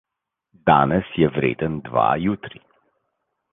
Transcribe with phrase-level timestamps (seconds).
[0.69, 2.61] Danes je vreden dva jutri.